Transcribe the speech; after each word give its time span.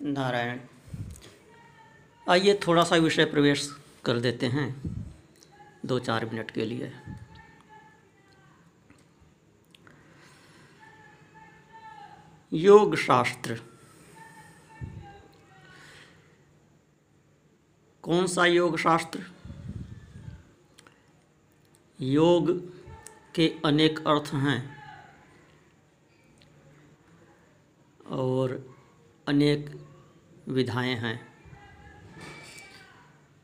नारायण, 0.00 0.58
आइए 2.26 2.58
थोड़ा 2.66 2.82
सा 2.84 2.96
विषय 2.96 3.24
प्रवेश 3.24 3.66
कर 4.04 4.20
देते 4.20 4.46
हैं 4.46 4.68
दो 5.86 5.98
चार 5.98 6.24
मिनट 6.24 6.50
के 6.50 6.64
लिए। 6.64 6.92
योग 12.52 12.96
शास्त्र 12.96 13.58
कौन 18.04 18.26
सा 18.26 18.46
योग 18.46 18.78
शास्त्र 18.78 19.24
योग 21.98 22.50
के 23.34 23.52
अनेक 23.64 23.98
अर्थ 24.06 24.32
हैं 24.34 24.58
और 28.10 28.58
अनेक 29.26 29.70
विधाएँ 30.50 30.94
हैं। 30.94 31.28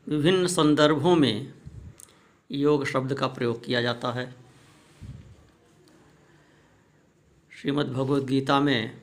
विभिन्न 0.07 0.47
संदर्भों 0.47 1.15
में 1.15 1.53
योग 2.51 2.85
शब्द 2.85 3.13
का 3.13 3.27
प्रयोग 3.27 3.65
किया 3.65 3.81
जाता 3.81 4.11
है। 4.11 4.35
श्रीमद् 7.51 7.93
भगवद 7.93 8.25
गीता 8.25 8.59
में 8.59 9.01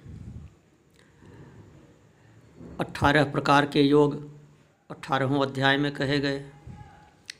अठारह 2.81 3.25
प्रकार 3.25 3.67
के 3.67 3.83
योग 3.83 4.35
अठारहों 4.91 5.47
अध्याय 5.47 5.77
में 5.77 5.93
कहे 5.93 6.21
गए। 6.21 6.39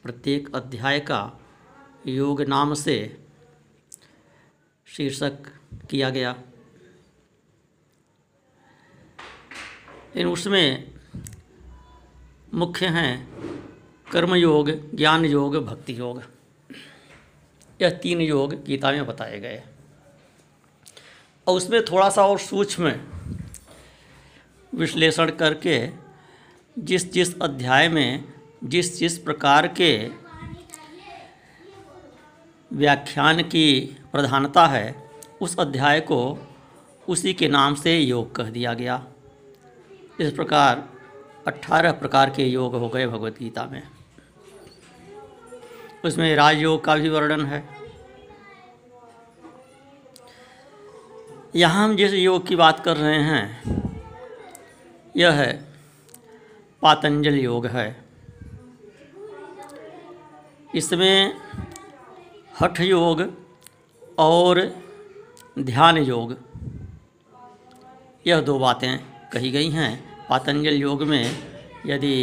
प्रत्येक 0.03 0.57
अध्याय 0.57 1.01
का 1.01 1.41
योग 2.07 2.43
नाम 2.43 2.75
से 2.75 3.27
शीर्षक 4.87 5.47
किया 5.91 6.11
गया। 6.11 6.43
इन 10.17 10.27
उसमें 10.27 10.93
मुख्य 12.55 12.87
हैं 12.87 13.29
कर्म 14.13 14.35
योग 14.35 14.97
ज्ञान 14.97 15.25
योग 15.25 15.65
भक्ति 15.65 15.99
योग 15.99 16.23
यह 17.83 17.91
तीन 17.91 18.21
योग 18.21 18.65
गीता 18.65 18.93
में 18.93 19.07
बताए 19.07 19.41
गए 19.41 19.63
और 21.49 21.57
उसमें 21.57 21.85
थोड़ा 21.85 22.11
सा 22.11 22.27
और 22.27 22.39
सूक्ष्म 22.39 22.93
विश्लेषण 24.75 25.31
करके 25.31 25.89
जिस 26.79 27.13
जिस 27.13 27.41
अध्याय 27.41 27.89
में 27.89 28.25
जिस 28.65 28.99
जिस 28.99 29.19
प्रकार 29.19 29.67
के 29.67 30.25
व्याख्यान 32.73 33.43
की 33.43 33.97
प्रधानता 34.13 34.67
है, 34.67 35.11
उस 35.41 35.59
अध्याय 35.59 36.01
को 36.01 36.49
उसी 37.09 37.35
के 37.35 37.49
नाम 37.49 37.75
से 37.75 37.99
योग 37.99 38.35
कह 38.35 38.45
दिया 38.45 38.75
गया। 38.75 39.07
इस 40.21 40.33
प्रकार 40.33 40.89
अट्ठारह 41.47 41.93
प्रकार 41.93 42.31
के 42.31 42.45
योग 42.45 42.75
हो 42.75 42.89
गए 42.89 43.07
भगवत 43.07 43.39
गीता 43.39 43.65
में। 43.65 43.83
उसमें 46.05 46.35
राजयोग 46.37 46.85
का 46.85 46.95
भी 46.97 47.09
वर्णन 47.09 47.45
है। 47.47 47.63
यहाँ 51.57 51.85
हम 51.85 51.97
जिस 51.97 52.13
योग 52.13 52.47
की 52.47 52.57
बात 52.57 52.81
कर 52.81 52.97
रहे 52.97 53.19
हैं, 53.23 53.63
यह 55.17 55.33
है 55.33 55.53
पातंजल 56.83 57.35
योग 57.35 57.67
है। 57.67 58.05
इसमें 60.75 61.35
हठ 62.61 62.81
योग 62.81 63.23
और 64.19 64.61
ध्यान 65.59 65.99
योग, 65.99 66.37
यह 68.27 68.41
दो 68.41 68.59
बातें 68.59 69.14
कही 69.35 69.51
गई 69.51 69.71
हैं। 69.71 69.93
पातंजल 70.29 70.75
योग 70.75 71.03
में 71.03 71.25
यदि 71.87 72.17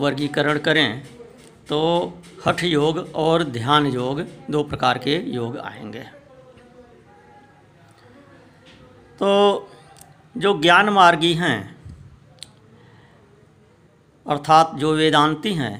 वर्गीकरण 0.00 0.58
करें 0.58 1.02
तो 1.68 1.78
हठ 2.46 2.62
योग 2.64 2.98
और 3.14 3.42
ध्यान 3.44 3.86
योग 3.86 4.20
दो 4.50 4.62
प्रकार 4.64 4.98
के 4.98 5.16
योग 5.34 5.56
आएँगे। 5.58 6.02
तो 9.18 9.30
जो 10.36 10.52
ज्ञान 10.60 10.88
मार्गी 10.88 11.32
हैं, 11.34 11.58
अर्थात 14.26 14.74
जो 14.74 14.92
वेदांती 14.94 15.52
हैं, 15.54 15.76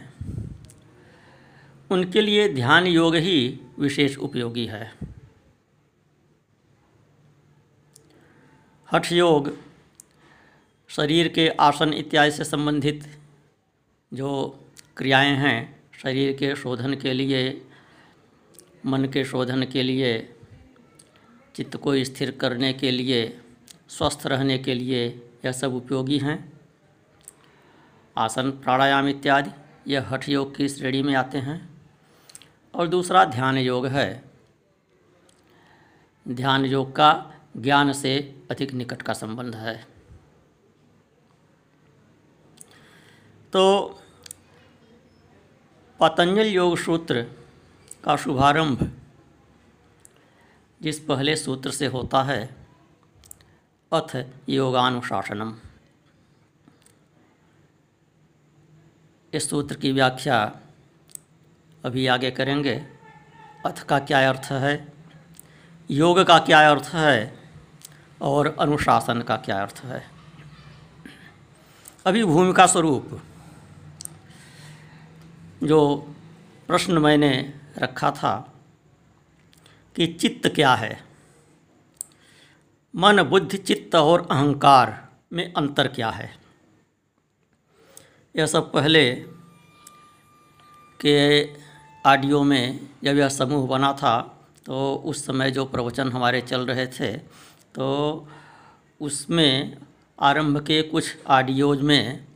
उनके 1.90 2.20
लिए 2.20 2.48
ध्यान 2.54 2.86
योग 2.86 3.16
ही 3.16 3.38
विशेष 3.78 4.16
उपयोगी 4.18 4.66
है। 4.66 4.92
हठ 8.88 9.12
योग 9.12 9.56
शरीर 10.88 11.28
के 11.28 11.48
आसन 11.48 11.92
इत्यादि 11.92 12.30
से 12.30 12.44
संबंधित 12.44 13.20
जो 14.14 14.60
क्रियाएँ 14.96 15.36
हैं, 15.36 15.80
शरीर 16.02 16.32
के 16.36 16.56
शोधन 16.56 16.94
के 16.94 17.12
लिए, 17.12 17.68
मन 18.86 19.04
के 19.04 19.24
शोधन 19.24 19.62
के 19.62 19.82
लिए, 19.82 20.34
चित्त 21.54 21.76
को 21.76 22.04
स्थिर 22.04 22.30
करने 22.30 22.72
के 22.72 22.90
लिए, 22.90 23.40
स्वस्थ 23.88 24.26
रहने 24.26 24.58
के 24.58 24.74
लिए 24.74 25.30
यह 25.44 25.52
सब 25.52 25.74
उपयोगी 25.74 26.18
हैं। 26.18 26.60
आसन, 28.16 28.50
प्राणायाम 28.50 29.08
इत्यादि, 29.08 29.50
यह 29.92 30.08
हठ 30.08 30.28
योग 30.28 30.56
की 30.56 30.68
श्रेणी 30.68 31.02
में 31.02 31.14
आते 31.14 31.38
हैं। 31.38 31.70
और 32.74 32.88
दूसरा 32.88 33.24
ध्यान 33.24 33.58
योग 33.58 33.86
है। 33.86 34.24
ध्यान 36.28 36.64
योग 36.64 36.96
का 36.96 37.34
ज्ञान 37.56 37.92
से 37.92 38.42
अधिक 38.50 38.72
निकट 38.72 39.02
का 39.02 39.12
संबंध 39.12 39.54
है। 39.54 39.95
तो 43.56 44.00
पतंजल 46.00 46.46
योग 46.46 46.78
सूत्र 46.78 47.22
का 48.04 48.16
शुभारंभ 48.16 49.00
जिस 50.82 51.00
पहले 51.00 51.36
सूत्र 51.36 51.70
से 51.70 51.86
होता 51.86 52.22
है, 52.22 52.56
अथ 53.92 54.26
योगानुशासनम। 54.48 55.56
इस 59.34 59.50
सूत्र 59.50 59.76
की 59.76 59.92
व्याख्या 59.92 60.60
अभी 61.84 62.06
आगे 62.06 62.30
करेंगे। 62.30 62.74
अथ 63.66 63.82
का 63.82 63.98
क्या 63.98 64.28
अर्थ 64.28 64.44
है? 64.44 64.92
योग 65.90 66.20
का 66.20 66.38
क्या 66.38 66.70
अर्थ 66.70 66.84
है? 66.84 67.38
और 68.22 68.56
अनुशासन 68.60 69.22
का 69.22 69.36
क्या 69.36 69.62
अर्थ 69.62 69.80
है? 69.84 70.10
अभी 72.06 72.24
भूमिका 72.24 72.66
स्वरूप। 72.66 73.22
जो 75.66 75.96
प्रश्न 76.66 76.98
मैंने 76.98 77.32
रखा 77.78 78.10
था 78.10 78.52
कि 79.96 80.06
चित्त 80.06 80.48
क्या 80.54 80.74
है? 80.74 80.98
मन, 82.94 83.22
बुद्धि, 83.22 83.58
चित्त 83.58 83.94
और 83.94 84.26
अहंकार 84.30 85.08
में 85.32 85.52
अंतर 85.52 85.88
क्या 85.88 86.10
है? 86.10 86.30
यह 88.36 88.46
सब 88.46 88.72
पहले 88.72 89.14
के 91.00 91.44
ऑडियो 92.06 92.42
में 92.42 92.80
जब 93.04 93.16
यह 93.16 93.28
समूह 93.28 93.66
बना 93.68 93.92
था 93.92 94.20
तो 94.66 94.94
उस 95.04 95.26
समय 95.26 95.50
जो 95.50 95.64
प्रवचन 95.64 96.12
हमारे 96.12 96.40
चल 96.40 96.66
रहे 96.66 96.86
थे 96.86 97.16
तो 97.74 97.86
उसमें 99.00 99.76
आरंभ 100.20 100.58
के 100.66 100.82
कुछ 100.82 101.16
ऑडियोज 101.26 101.82
में 101.82 102.26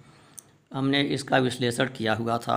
हमने 0.74 1.02
इसका 1.02 1.38
विश्लेषण 1.38 1.88
किया 1.88 2.14
हुआ 2.14 2.38
था। 2.38 2.56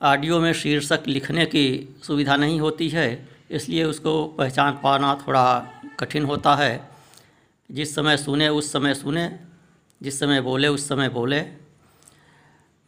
ऑडियो 0.00 0.38
में 0.40 0.52
शीर्षक 0.52 1.02
लिखने 1.06 1.44
की 1.46 1.96
सुविधा 2.02 2.36
नहीं 2.36 2.60
होती 2.60 2.88
है, 2.88 3.28
इसलिए 3.50 3.84
उसको 3.84 4.24
पहचान 4.24 4.78
पाना 4.82 5.14
थोड़ा 5.26 5.72
कठिन 5.98 6.24
होता 6.24 6.54
है। 6.54 6.88
जिस 7.70 7.94
समय 7.94 8.16
सुने, 8.16 8.48
उस 8.48 8.72
समय 8.72 8.94
सुने, 8.94 9.38
जिस 10.02 10.20
समय 10.20 10.40
बोले, 10.40 10.68
उस 10.68 10.88
समय 10.88 11.08
बोले। 11.08 11.40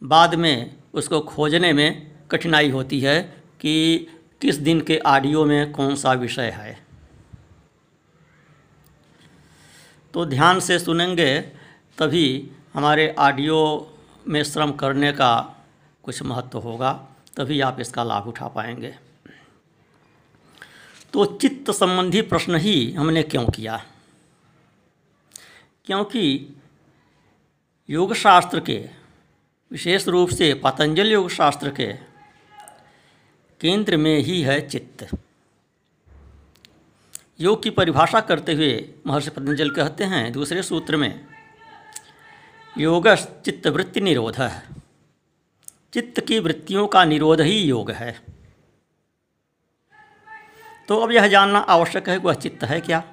बाद 0.01 0.35
में 0.35 0.75
उसको 0.93 1.19
खोजने 1.19 1.73
में 1.73 2.11
कठिनाई 2.31 2.69
होती 2.69 2.99
है 2.99 3.21
कि 3.59 4.07
किस 4.41 4.55
दिन 4.55 4.81
के 4.81 4.97
ऑडियो 4.97 5.45
में 5.45 5.71
कौन 5.71 5.95
सा 5.95 6.13
विषय 6.13 6.49
है। 6.49 6.77
तो 10.13 10.25
ध्यान 10.25 10.59
से 10.59 10.79
सुनेंगे, 10.79 11.39
तभी 11.97 12.51
हमारे 12.73 13.15
ऑडियो 13.19 13.91
में 14.27 14.43
श्रम 14.43 14.71
करने 14.71 15.11
का 15.11 15.59
कुछ 16.03 16.23
महत्व 16.23 16.59
होगा, 16.59 16.93
तभी 17.37 17.61
आप 17.61 17.79
इसका 17.79 18.03
लाभ 18.03 18.27
उठा 18.27 18.47
पाएँगे। 18.47 18.95
तो 21.13 21.25
चित्त 21.25 21.71
संबंधी 21.71 22.21
प्रश्न 22.21 22.55
ही 22.55 22.91
हमने 22.91 23.23
क्यों 23.23 23.49
किया? 23.49 23.85
क्योंकि 25.85 26.55
योग 27.89 28.13
शास्त्र 28.13 28.59
के, 28.59 28.89
विशेष 29.71 30.07
रूप 30.07 30.29
से 30.29 30.53
पतंजल 30.53 31.11
योग 31.11 31.29
शास्त्र 31.29 31.69
के 31.69 31.93
केंद्र 33.61 33.97
में 33.97 34.17
ही 34.19 34.41
है 34.41 34.69
चित्त। 34.69 35.07
योग 37.39 37.63
की 37.63 37.69
परिभाषा 37.69 38.21
करते 38.21 38.53
हुए 38.53 38.93
महर्षि 39.07 39.29
पतंजल 39.29 39.69
कहते 39.69 40.03
हैं, 40.03 40.31
दूसरे 40.31 40.63
सूत्र 40.63 40.97
में 40.97 41.25
योग 42.77 43.07
चित्तवृत्ति 43.15 44.01
निरोध 44.01 44.35
है 44.35 44.82
चित्त 45.93 46.19
की 46.19 46.39
वृत्तियों 46.39 46.87
का 46.87 47.03
निरोध 47.05 47.41
ही 47.41 47.57
योग 47.59 47.91
है। 47.91 48.19
तो 50.89 50.97
अब 50.97 51.11
यह 51.11 51.27
जानना 51.27 51.59
आवश्यक 51.59 52.09
है 52.09 52.19
कि 52.19 52.25
वह 52.25 52.33
चित्त 52.33 52.63
है 52.63 52.79
क्या? 52.81 53.03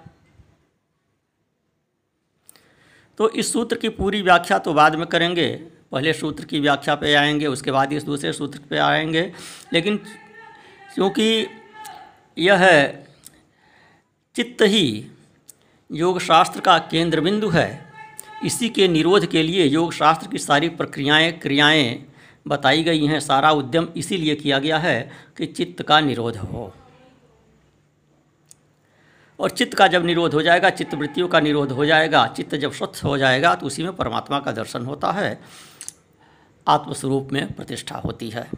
तो 3.18 3.28
इस 3.30 3.52
सूत्र 3.52 3.76
की 3.76 3.88
पूरी 3.88 4.22
व्याख्या 4.22 4.58
तो 4.58 4.72
बाद 4.74 4.94
में 4.94 5.06
करेंगे। 5.06 5.50
पहले 5.92 6.12
सूत्र 6.12 6.44
की 6.44 6.60
व्याख्या 6.60 6.94
पे 6.94 7.14
आएँगे, 7.14 7.46
उसके 7.46 7.70
बाद 7.70 7.92
इस 7.92 8.02
दूसरे 8.02 8.32
सूत्र 8.32 8.60
पे 8.70 8.78
आएँगे। 8.78 9.32
लेकिन 9.72 9.96
क्योंकि 10.94 11.46
यह 12.38 12.66
चित्त 14.36 14.62
ही 14.62 15.10
योग 15.90 16.20
शास्त्र 16.20 16.60
का 16.60 16.78
केंद्र 16.78 17.20
बिंदु 17.20 17.48
है, 17.48 17.92
इसी 18.44 18.68
के 18.68 18.88
निरोध 18.88 19.26
के 19.26 19.42
लिए 19.42 19.64
योग 19.64 19.92
शास्त्र 19.92 20.28
की 20.28 20.38
सारी 20.38 20.68
प्रक्रियाएँ, 20.68 21.32
क्रियाएँ 21.32 22.09
बताई 22.46 22.82
गई 22.82 23.06
हैं। 23.06 23.20
सारा 23.20 23.50
उद्यम 23.50 23.88
इसीलिए 23.96 24.34
किया 24.34 24.58
गया 24.58 24.78
है 24.78 25.10
कि 25.36 25.46
चित्त 25.46 25.82
का 25.82 26.00
निरोध 26.00 26.36
हो। 26.36 26.72
और 29.38 29.50
चित्त 29.50 29.74
का 29.74 29.86
जब 29.86 30.04
निरोध 30.04 30.34
हो 30.34 30.42
जाएगा, 30.42 30.70
चित्त 30.70 30.94
वृत्तियों 30.94 31.28
का 31.28 31.40
निरोध 31.40 31.72
हो 31.72 31.84
जाएगा, 31.86 32.26
चित्त 32.26 32.54
जब 32.54 32.72
स्वच्छ 32.72 33.04
हो 33.04 33.16
जाएगा 33.18 33.54
तो 33.54 33.66
उसी 33.66 33.82
में 33.82 33.92
परमात्मा 33.96 34.40
का 34.40 34.52
दर्शन 34.52 34.84
होता 34.86 35.12
है, 35.12 35.40
आत्मस्वरूप 36.66 37.28
में 37.32 37.52
प्रतिष्ठा 37.52 37.96
होती 37.96 38.30
है। 38.30 38.50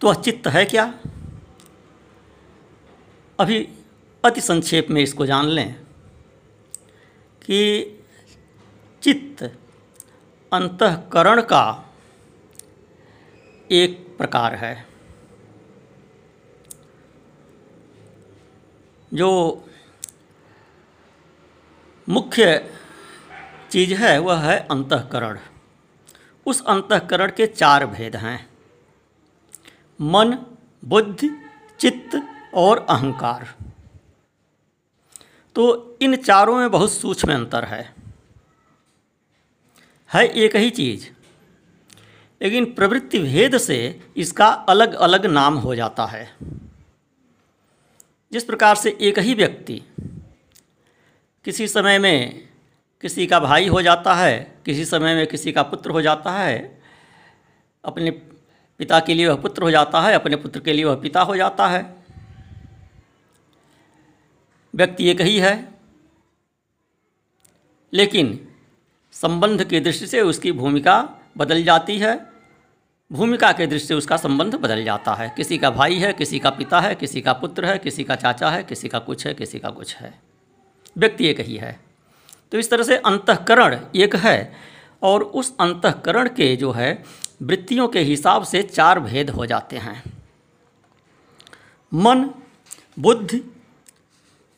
तो 0.00 0.14
चित्त 0.14 0.46
है 0.48 0.64
क्या? 0.64 0.92
अभी 3.38 3.58
अति 4.24 4.40
संक्षेप 4.40 4.90
में 4.90 5.00
इसको 5.02 5.26
जान 5.26 5.46
लें 5.46 5.74
कि 7.42 7.84
चित्त 9.02 9.42
अंतकरण 10.52 11.42
का 11.42 11.94
एक 13.70 14.14
प्रकार 14.18 14.54
है। 14.54 14.86
जो 19.14 19.64
मुख्य 22.08 22.74
चीज़ 23.70 23.94
है, 23.94 24.18
वह 24.18 24.38
है 24.38 24.68
अंतकरण। 24.70 25.38
उस 26.46 26.64
अंतकरण 26.64 27.30
के 27.30 27.46
चार 27.46 27.86
भेद 27.86 28.16
हैं। 28.16 28.50
मन, 30.00 30.56
बुद्धि, 30.84 31.30
चित्त 31.80 32.22
और 32.54 32.86
अहंकार। 32.90 33.54
तो 35.54 35.96
इन 36.02 36.16
चारों 36.16 36.56
में 36.56 36.70
बहुत 36.70 36.92
सूक्ष्म 36.92 37.34
अंतर 37.34 37.64
है। 37.64 37.99
है 40.14 40.28
एक 40.28 40.56
ही 40.56 40.70
चीज़। 40.70 41.08
लेकिन 42.42 42.74
प्रवृत्ति 42.74 43.18
भेद 43.18 43.58
से 43.58 44.00
इसका 44.16 44.46
अलग 44.46 44.92
अलग 44.92 45.26
नाम 45.26 45.54
हो 45.54 45.74
जाता 45.74 46.06
है। 46.06 46.36
जिस 48.32 48.44
प्रकार 48.44 48.74
से 48.74 48.98
एक 49.00 49.18
ही 49.18 49.34
व्यक्ति 49.34 49.82
किसी 51.44 51.68
समय 51.68 51.98
में 51.98 52.48
किसी 53.00 53.26
का 53.26 53.40
भाई 53.40 53.66
हो 53.66 53.82
जाता 53.82 54.14
है, 54.14 54.58
किसी 54.64 54.84
समय 54.84 55.14
में 55.14 55.26
किसी 55.26 55.52
का 55.52 55.62
पुत्र 55.62 55.90
हो 55.90 56.02
जाता 56.02 56.32
है, 56.32 56.82
अपने 57.84 58.10
पिता 58.78 59.00
के 59.00 59.14
लिए 59.14 59.28
वह 59.28 59.36
पुत्र 59.36 59.62
हो 59.62 59.70
जाता 59.70 60.00
है, 60.00 60.14
अपने 60.14 60.36
पुत्र 60.36 60.60
के 60.60 60.72
लिए 60.72 60.84
वह 60.84 60.94
पिता 60.94 61.20
हो 61.20 61.36
जाता 61.36 61.68
है। 61.68 62.04
व्यक्ति 64.74 65.08
एक 65.08 65.20
ही 65.20 65.38
है। 65.38 65.74
लेकिन 67.92 68.49
संबंध 69.12 69.64
की 69.64 69.80
दृष्टि 69.80 70.06
से 70.06 70.20
उसकी 70.20 70.52
भूमिका 70.52 71.08
बदल 71.36 71.64
जाती 71.64 71.98
है। 71.98 72.30
भूमिका 73.12 73.52
के 73.52 73.66
दृष्टि 73.66 73.88
से 73.88 73.94
उसका 73.94 74.16
संबंध 74.16 74.54
बदल 74.54 74.84
जाता 74.84 75.14
है। 75.14 75.34
किसी 75.36 75.58
का 75.58 75.70
भाई 75.70 75.94
है, 75.94 76.12
किसी 76.12 76.38
का 76.38 76.50
पिता 76.50 76.80
है, 76.80 76.94
किसी 76.94 77.20
का 77.20 77.32
पुत्र 77.32 77.66
है, 77.66 77.78
किसी 77.78 78.04
का 78.04 78.14
चाचा 78.14 78.50
है, 78.50 78.64
किसी 78.64 78.88
का 78.88 78.98
कुछ 78.98 79.26
है, 79.26 79.34
किसी 79.34 79.58
का 79.58 79.70
कुछ 79.70 79.96
है। 79.96 80.20
व्यक्ति 80.98 81.26
एक 81.26 81.40
ही 81.40 81.56
है। 81.56 81.80
तो 82.52 82.58
इस 82.58 82.70
तरह 82.70 82.82
से 82.82 82.96
अंतकरण 82.96 83.80
एक 83.96 84.16
है 84.16 84.52
और 85.02 85.22
उस 85.22 85.56
अंतकरण 85.60 86.28
के 86.28 86.56
जो 86.56 86.72
है, 86.72 87.04
वृत्तियों 87.42 87.88
के 87.88 88.00
हिसाब 88.00 88.44
से 88.44 88.62
चार 88.62 89.00
भेद 89.00 89.30
हो 89.30 89.46
जाते 89.46 89.76
हैं। 89.76 90.02
मन, 91.94 92.30
बुद्धि, 92.98 93.38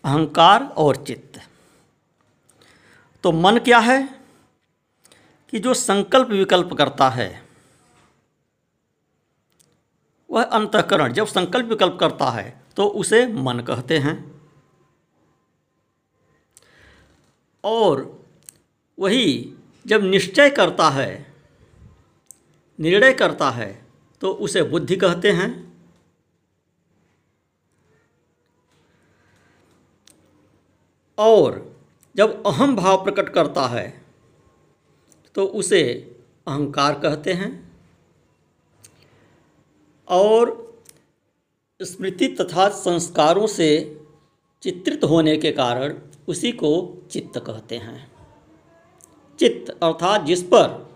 अहंकार 0.05 0.65
और 0.65 0.97
चित्त। 0.97 1.41
तो 3.23 3.33
मन 3.33 3.59
क्या 3.59 3.79
है? 3.79 4.22
कि 5.53 5.59
जो 5.59 5.75
संकल्प 5.75 6.29
विकल्प 6.29 6.73
करता 6.75 7.09
है, 7.09 7.43
वह 10.31 10.43
अंतकरण, 10.43 11.13
जब 11.13 11.27
संकल्प 11.27 11.67
विकल्प 11.67 11.97
करता 12.01 12.31
है 12.31 12.63
तो 12.77 12.87
उसे 12.87 13.27
मन 13.27 13.61
कहते 13.61 13.99
हैं। 13.99 14.15
और 17.65 18.25
वही 18.99 19.55
जब 19.87 20.03
निश्चय 20.03 20.51
करता 20.51 20.89
है, 20.91 21.35
निर्णय 22.79 23.13
करता 23.13 23.51
है 23.51 23.87
तो 24.23 24.33
उसे 24.33 24.63
बुद्धि 24.63 24.97
कहते 24.97 25.33
हैं। 25.33 25.51
और 31.19 31.77
जब 32.17 32.43
अहम 32.47 32.77
भाव 32.77 33.05
प्रकट 33.05 33.29
करता 33.29 33.67
है 33.67 34.02
तो 35.35 35.45
उसे 35.45 35.85
अहंकार 36.47 36.95
कहते 36.95 37.33
हैं। 37.33 37.73
और 40.09 40.63
स्मृति 41.83 42.29
तथा 42.29 42.69
संस्कारों 42.69 43.47
से 43.47 44.01
चित्रित 44.63 45.05
होने 45.05 45.37
के 45.37 45.53
कारण 45.53 45.99
उसी 46.29 46.53
को 46.53 47.03
चित्त 47.11 47.39
कहते 47.39 47.77
हैं। 47.77 48.13
चित्त 49.39 49.79
अर्थात 49.83 50.23
जिस 50.23 50.43
पर 50.43 50.93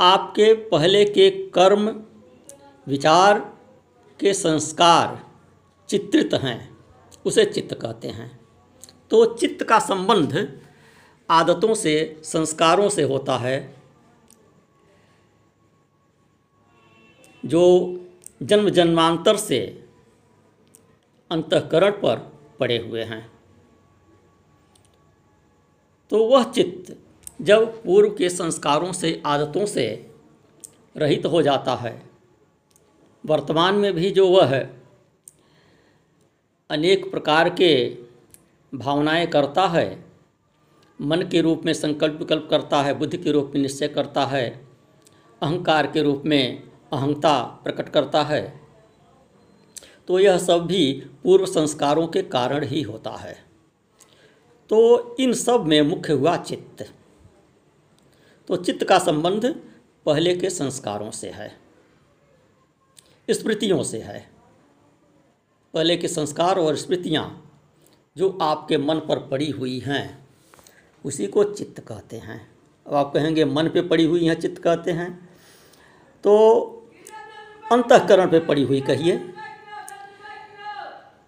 आपके 0.00 0.54
पहले 0.54 1.04
के 1.04 1.30
कर्म, 1.30 2.04
विचार 2.86 3.38
के 4.20 4.34
संस्कार 4.34 5.30
चित्रित 5.88 6.34
हैं, 6.34 6.76
उसे 7.26 7.44
चित्त 7.44 7.74
कहते 7.74 8.08
हैं। 8.08 8.40
तो 9.10 9.34
चित्त 9.34 9.64
का 9.64 9.78
संबंध 9.78 10.60
आदतों 11.30 11.74
से, 11.74 12.20
संस्कारों 12.24 12.88
से 12.88 13.02
होता 13.02 13.36
है, 13.38 13.74
जो 17.46 17.64
जन्म 18.42 18.68
जन्मांतर 18.68 19.36
से 19.36 19.84
अंतकरण 21.30 21.90
पर 21.90 22.18
पड़े 22.60 22.78
हुए 22.78 23.02
हैं। 23.02 23.32
तो 26.10 26.24
वह 26.24 26.52
चित्त 26.52 26.96
जब 27.42 27.82
पूर्व 27.84 28.10
के 28.10 28.28
संस्कारों 28.28 28.92
से, 28.92 29.22
आदतों 29.26 29.66
से 29.66 30.10
रहित 30.96 31.26
हो 31.26 31.42
जाता 31.42 31.74
है, 31.74 32.02
वर्तमान 33.26 33.74
में 33.74 33.92
भी 33.92 34.10
जो 34.10 34.28
वह 34.28 34.68
अनेक 36.70 37.10
प्रकार 37.10 37.48
के 37.50 37.98
भावनाएँ 38.74 39.26
करता 39.26 39.66
है 39.66 40.07
मन 41.00 41.22
के 41.22 41.40
रूप 41.40 41.62
में 41.64 41.72
संकल्प 41.72 42.18
विकल्प 42.18 42.46
करता 42.50 42.82
है, 42.82 42.94
बुद्धि 42.94 43.18
के 43.18 43.30
रूप 43.30 43.52
में 43.54 43.60
निश्चय 43.62 43.88
करता 43.88 44.24
है, 44.26 44.48
अहंकार 45.42 45.86
के 45.86 46.02
रूप 46.02 46.22
में 46.26 46.62
अहंता 46.92 47.42
प्रकट 47.64 47.88
करता 47.88 48.22
है। 48.22 48.60
तो 50.08 50.18
यह 50.18 50.38
सब 50.38 50.66
भी 50.66 50.92
पूर्व 51.22 51.46
संस्कारों 51.46 52.06
के 52.06 52.22
कारण 52.22 52.64
ही 52.64 52.82
होता 52.82 53.10
है। 53.10 53.36
तो 54.70 55.16
इन 55.20 55.32
सब 55.32 55.64
में 55.66 55.80
मुख्य 55.82 56.12
हुआ 56.12 56.36
चित्त। 56.36 56.86
तो 58.48 58.56
चित्त 58.56 58.84
का 58.84 58.98
संबंध 58.98 59.46
पहले 60.06 60.34
के 60.36 60.50
संस्कारों 60.50 61.10
से 61.10 61.30
है, 61.30 61.50
स्मृतियों 63.28 63.82
से 63.82 63.98
है। 63.98 64.30
पहले 65.74 65.96
के 65.96 66.08
संस्कार 66.08 66.58
और 66.58 66.76
स्मृतियाँ 66.76 67.24
जो 68.16 68.38
आपके 68.42 68.76
मन 68.78 68.98
पर 68.98 69.18
पड़ी 69.28 69.50
हुई 69.50 69.78
हैं 69.78 70.27
उसी 71.08 71.26
को 71.26 71.44
चित्त 71.44 71.80
कहते 71.80 72.16
हैं। 72.16 72.50
अब 72.86 72.94
आप 72.94 73.12
कहेंगे, 73.14 73.44
मन 73.44 73.68
पे 73.68 73.82
पड़ी 73.82 74.04
हुई 74.04 74.26
हैं 74.26 74.40
चित्त 74.40 74.62
कहते 74.62 74.90
हैं। 74.90 75.28
तो 76.24 76.34
अंतकरण 77.72 78.30
पे 78.30 78.38
पड़ी 78.38 78.62
हुई 78.62 78.80
कहिए। 78.80 79.16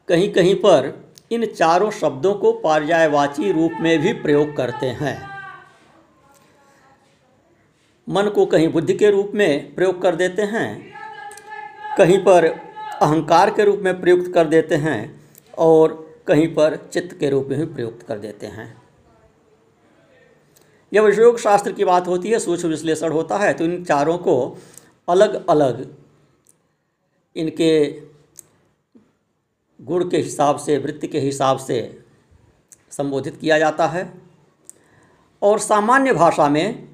कहीं 0.09 0.33
कहीं 0.33 0.55
पर 0.55 1.13
इन 1.33 1.47
चारों 1.47 1.91
शब्दों 1.91 2.35
को 2.35 2.53
पर्यायवाची 2.53 3.53
रूप 3.53 3.73
में 3.81 3.99
भी 3.99 4.13
प्रयोग 4.13 4.57
करते 4.57 4.87
हैं। 4.87 5.31
मन 8.09 8.29
को 8.29 8.47
कहीं 8.47 8.69
बुद्धि 8.69 8.95
के 8.95 9.11
रूप 9.11 9.33
में 9.35 9.75
प्रयोग 9.75 10.03
कर 10.03 10.17
देते 10.17 10.43
हैं, 10.43 10.93
कहीं 11.99 12.19
पर 12.19 12.45
अहंकार 13.03 13.51
के 13.51 13.65
रूप 13.65 13.79
में 13.79 14.01
प्रयुक्त 14.01 14.33
कर 14.35 14.45
देते 14.45 14.75
हैं, 14.75 15.21
और 15.59 16.21
कहीं 16.27 16.49
पर 16.49 16.77
चित्त 16.93 17.17
के 17.21 17.31
रूप 17.31 17.47
में 17.51 17.59
भी 17.59 17.67
प्रयुक्त 17.67 18.07
कर 18.07 18.19
देते 18.19 18.47
हैं। 18.47 18.80
जब 20.93 21.07
योग 21.19 21.39
शास्त्र 21.39 21.73
की 21.73 21.85
बात 21.85 22.07
होती 22.09 22.31
है, 22.31 22.39
सूक्ष्म 22.39 22.69
विश्लेषण 22.69 23.13
होता 23.13 23.39
है 23.39 23.53
तो 23.55 23.65
इन 23.65 23.85
चारों 23.85 24.19
को 24.19 24.59
अलग 25.09 25.47
अलग 25.49 25.95
इनके 27.37 27.91
गुण 29.81 30.09
के 30.11 30.19
हिसाब 30.19 30.59
से, 30.59 30.79
वृत्ति 30.79 31.09
के 31.09 31.21
हिसाब 31.21 31.59
से 31.59 32.03
संबोधित 32.91 33.37
किया 33.37 33.59
जाता 33.59 33.87
है। 33.87 34.13
और 35.43 35.59
सामान्य 35.59 36.13
भाषा 36.13 36.49
में 36.49 36.89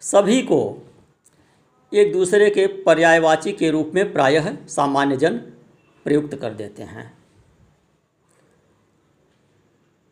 सभी 0.00 0.42
को 0.42 0.86
एक 1.92 2.12
दूसरे 2.12 2.50
के 2.50 2.66
पर्यायवाची 2.66 3.52
के 3.52 3.70
रूप 3.70 3.92
में 3.94 4.12
प्रायः 4.12 4.56
सामान्य 4.66 5.16
जन 5.16 5.36
प्रयुक्त 6.06 6.34
कर 6.34 6.54
देते 6.54 6.82
हैं। 6.82 7.23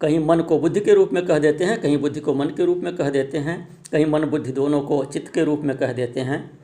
कहीं 0.03 0.19
मन 0.19 0.41
को 0.41 0.59
बुद्धि 0.59 0.81
के 0.81 0.95
रूप 0.95 1.11
में 1.13 1.27
कह 1.27 1.39
देते 1.39 1.65
हैं, 1.65 1.81
कहीं 1.81 1.99
बुद्धि 1.99 2.21
को 2.21 2.35
मन 2.35 2.47
के 2.47 2.65
रूप 2.65 2.79
में 2.79 2.97
कह 2.97 3.11
देते 3.11 3.39
हैं, 3.39 3.79
कहीं 3.93 4.07
मन 4.07 4.25
बुद्धि 4.25 4.53
दोनों 4.53 4.81
को 4.81 5.05
चित्त 5.05 5.33
के 5.35 5.45
रूप 5.45 5.61
में 5.61 5.77
कह 5.79 5.93
देते 5.93 6.21
हैं। 6.21 6.59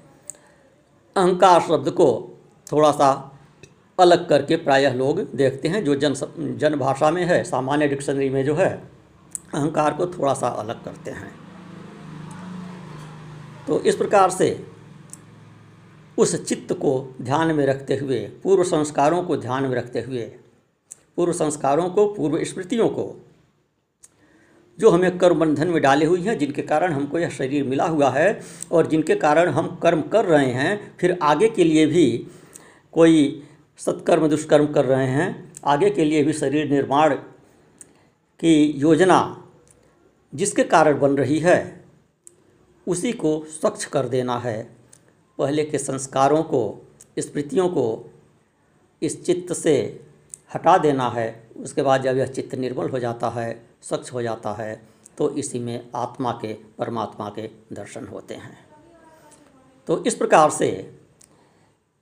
अहंकार 1.17 1.61
शब्द 1.61 1.91
को 1.91 2.39
थोड़ा 2.73 2.91
सा 2.91 3.11
अलग 4.01 4.29
करके 4.29 4.57
प्रायः 4.57 4.95
लोग 4.95 5.21
देखते 5.35 5.69
हैं, 5.69 5.85
जो 5.85 5.95
जन 5.95 6.15
जन 6.59 6.77
भाषा 6.77 7.11
में 7.11 7.25
है, 7.25 7.45
सामान्य 7.45 7.89
डिक्शनरी 7.89 8.31
में 8.31 8.45
जो 8.45 8.55
है, 8.55 8.71
अहंकार 9.55 9.93
को 9.93 10.07
थोड़ा 10.07 10.35
सा 10.35 10.49
अलग 10.49 10.85
करते 10.85 11.11
हैं। 11.11 11.33
तो 13.67 13.81
इस 13.81 13.97
प्रकार 13.97 14.31
से 14.31 14.67
उस 16.19 16.45
चित्त 16.45 16.73
को 16.73 17.15
ध्यान 17.23 17.55
में 17.55 17.67
रखते 17.67 17.97
हुए, 17.97 18.19
पूर्व 18.43 18.63
संस्कारों 18.65 19.23
को 19.23 19.37
ध्यान 19.37 19.63
में 19.63 19.77
रखते 19.77 20.01
हुए, 20.01 20.23
पूर्व 21.17 21.33
संस्कारों 21.33 21.89
को, 21.91 22.07
पूर्व 22.07 22.45
स्मृतियों 22.45 22.89
को 22.89 23.25
जो 24.79 24.91
हमें 24.91 25.19
कर्म 25.19 25.39
बंधन 25.39 25.69
में 25.69 25.81
डाले 25.83 26.07
हुई 26.07 26.23
हैं, 26.23 26.39
जिनके 26.39 26.63
कारण 26.63 26.93
हमको 26.93 27.19
यह 27.19 27.31
शरीर 27.31 27.65
मिला 27.65 27.85
हुआ 27.85 28.11
है 28.11 28.41
और 28.73 28.87
जिनके 28.87 29.15
कारण 29.15 29.49
हम 29.49 29.79
कर्म 29.83 30.03
कर 30.03 30.25
रहे 30.25 30.53
हैं, 30.53 30.97
फिर 31.01 31.19
आगे 31.23 31.49
के 31.49 31.65
लिए 31.65 31.87
भी 31.87 32.27
कोई 32.93 33.43
सत्कर्म, 33.79 34.29
दुष्कर्म 34.29 34.67
कर 34.67 34.85
रहे 34.85 35.07
हैं, 35.07 35.53
आगे 35.65 35.91
के 35.91 36.05
लिए 36.05 36.23
भी 36.25 36.33
शरीर 36.33 36.71
निर्माण 36.71 37.15
की 38.41 38.65
योजना 38.77 39.45
जिसके 40.35 40.63
कारण 40.63 40.99
बन 40.99 41.17
रही 41.17 41.39
है, 41.39 41.85
उसी 42.87 43.13
को 43.13 43.45
स्वच्छ 43.51 43.85
कर 43.85 44.09
देना 44.09 44.39
है। 44.39 44.63
पहले 45.39 45.65
के 45.65 45.79
संस्कारों 45.79 46.43
को, 46.43 46.89
स्मृतियों 47.19 47.69
को 47.69 48.11
इस 49.03 49.25
चित्त 49.25 49.53
से 49.53 50.01
हटा 50.55 50.79
देना 50.79 51.09
है, 51.09 51.49
उसके 51.57 51.83
बाद 51.83 52.03
जब 52.03 52.17
यह 52.17 52.27
चित्त 52.27 52.55
निर्मल 52.55 52.89
हो 52.89 52.99
जाता 52.99 53.29
है 53.29 53.68
स्वच्छ 53.83 54.13
हो 54.13 54.23
जाता 54.23 54.53
है 54.53 54.83
तो 55.19 55.31
इसी 55.31 55.59
में 55.59 55.89
आत्मा 55.95 56.33
के, 56.33 56.53
परमात्मा 56.79 57.29
के 57.31 57.51
दर्शन 57.73 58.07
होते 58.07 58.35
हैं। 58.35 58.59
तो 59.87 60.05
इस 60.05 60.15
प्रकार 60.15 60.51
से 60.51 60.99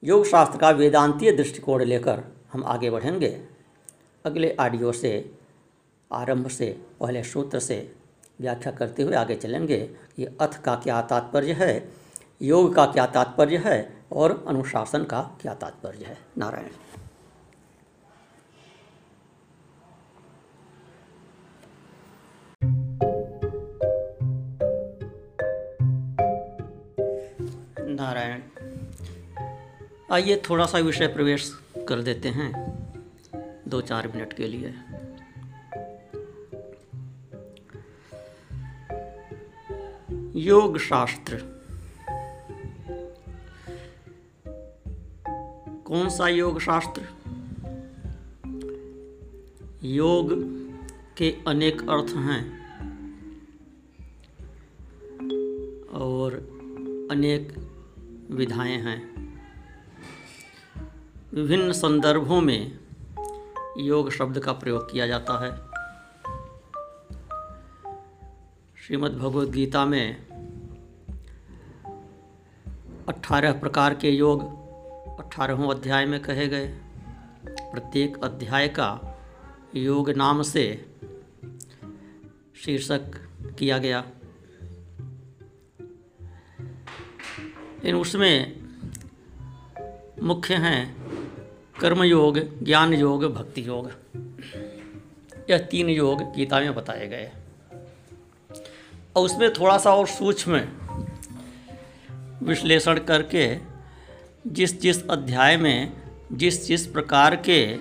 योग 0.04 0.24
शास्त्र 0.26 0.58
का 0.58 0.70
वेदांतीय 0.70 1.32
दृष्टिकोण 1.32 1.82
लेकर 1.82 2.22
हम 2.52 2.64
आगे 2.64 2.90
बढ़ेंगे। 2.90 3.44
अगले 4.24 4.56
ऑडियो 4.60 4.92
से, 4.92 5.30
आरंभ 6.12 6.48
से, 6.48 6.82
पहले 7.00 7.22
सूत्र 7.22 7.60
से 7.60 7.94
व्याख्या 8.40 8.72
करते 8.72 9.02
हुए 9.02 9.14
आगे 9.14 9.34
चलेंगे। 9.34 9.80
कि 10.16 10.24
अथ 10.24 10.62
का 10.62 10.74
क्या 10.74 11.00
तात्पर्य 11.02 11.52
है, 11.52 11.92
योग 12.42 12.74
का 12.74 12.86
क्या 12.86 13.06
तात्पर्य 13.06 13.56
है 13.56 14.04
और 14.12 14.44
अनुशासन 14.48 15.04
का 15.04 15.20
क्या 15.40 15.54
तात्पर्य 15.54 16.04
है? 16.04 16.18
नारायण। 16.38 16.68
नारायण, 27.96 28.40
आइए 30.12 30.36
थोड़ा 30.48 30.66
सा 30.66 30.78
विषय 30.78 31.06
प्रवेश 31.06 31.50
कर 31.88 32.02
देते 32.02 32.28
हैं 32.28 32.50
दो 33.68 33.80
चार 33.80 34.08
मिनट 34.08 34.32
के 34.32 34.46
लिए। 34.46 34.74
योग 40.40 40.78
शास्त्र 40.78 41.38
कौन 45.86 46.08
सा 46.08 46.28
योग 46.28 46.60
शास्त्र 46.60 47.02
योग 49.82 50.32
के 51.16 51.34
अनेक 51.48 51.80
अर्थ 51.82 52.14
हैं। 52.16 52.55
विधाएँ 58.36 58.76
हैं। 58.76 59.16
विभिन्न 61.34 61.72
संदर्भों 61.72 62.40
में 62.40 62.78
योग 63.78 64.10
शब्द 64.10 64.38
का 64.38 64.52
प्रयोग 64.52 64.92
किया 64.92 65.06
जाता 65.06 65.44
है। 65.44 65.76
श्रीमद् 68.76 69.18
भगवद 69.18 69.50
गीता 69.50 69.86
में 69.86 70.26
अठारह 73.08 73.52
प्रकार 73.52 73.94
के 73.94 74.10
योग 74.10 74.40
अठारहों 75.20 75.74
अध्याय 75.74 76.06
में 76.06 76.20
कहे 76.20 76.48
गए। 76.48 76.68
प्रत्येक 77.46 78.24
अध्याय 78.24 78.68
का 78.68 79.18
योग 79.74 80.10
नाम 80.10 80.42
से 80.42 80.94
शीर्षक 82.64 83.00
किया 83.58 83.78
गया। 83.78 84.10
इन 87.86 87.94
उसमें 87.94 88.56
मुख्य 90.22 90.54
हैं 90.54 90.96
कर्म 91.80 92.02
योग 92.02 92.64
ज्ञान 92.64 92.94
योग 92.94 93.34
भक्ति 93.34 93.68
योग 93.68 93.90
यह 95.50 95.58
तीन 95.58 95.88
योग 95.88 96.22
गीता 96.22 96.60
में 96.60 96.74
बताए 96.74 97.06
गए। 97.08 97.30
और 99.16 99.24
उसमें 99.24 99.52
थोड़ा 99.52 99.78
सा 99.78 99.94
और 99.94 100.06
सूक्ष्म 100.06 100.60
विश्लेषण 102.42 102.98
करके 102.98 103.58
जिस 104.46 104.80
जिस 104.80 105.08
अध्याय 105.08 105.56
में, 105.56 105.92
जिस 106.32 106.66
जिस 106.66 106.86
प्रकार 106.86 107.36
के 107.36 107.78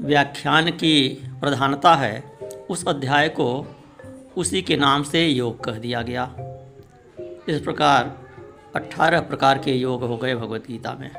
व्याख्यान 0.00 0.70
की 0.70 1.24
प्रधानता 1.40 1.94
है, 1.94 2.38
उस 2.70 2.88
अध्याय 2.88 3.28
को 3.28 3.76
उसी 4.36 4.62
के 4.62 4.76
नाम 4.76 5.02
से 5.02 5.26
योग 5.26 5.64
कह 5.64 5.72
दिया 5.72 6.02
गया। 6.02 6.52
इस 7.48 7.60
प्रकार 7.60 8.16
अट्ठारह 8.76 9.20
प्रकार 9.20 9.58
के 9.58 9.72
योग 9.72 10.02
हो 10.02 10.16
गए 10.16 10.34
भगवत 10.34 10.66
गीता 10.66 10.94
में। 10.94 11.10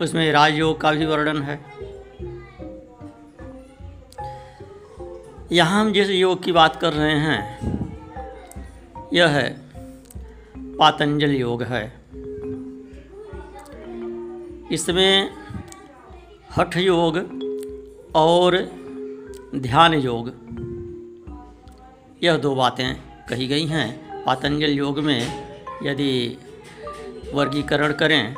उसमें 0.00 0.30
राजयोग 0.32 0.80
का 0.80 0.92
भी 0.92 1.06
वर्णन 1.06 1.42
है। 1.42 1.58
यहाँ 5.52 5.80
हम 5.80 5.92
जिस 5.92 6.10
योग 6.10 6.42
की 6.44 6.52
बात 6.52 6.76
कर 6.76 6.92
रहे 6.92 7.14
हैं, 7.14 7.40
यह 9.12 9.28
है 9.28 9.48
पातंजल 10.56 11.30
योग 11.30 11.62
है। 11.62 11.84
इसमें 14.72 15.30
हठ 16.56 16.76
योग 16.76 17.18
और 18.14 18.56
ध्यान 19.56 19.94
योग, 19.94 20.32
यह 22.22 22.36
दो 22.36 22.54
बातें 22.54 22.94
कही 23.28 23.46
गई 23.48 23.66
हैं। 23.66 24.03
पातंजल 24.26 24.70
योग 24.70 24.98
में 24.98 25.20
यदि 25.82 26.38
वर्गीकरण 27.34 27.92
करें 27.92 28.34